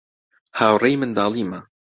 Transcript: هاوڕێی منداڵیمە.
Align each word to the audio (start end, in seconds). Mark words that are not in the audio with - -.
هاوڕێی 0.59 0.95
منداڵیمە. 1.01 1.59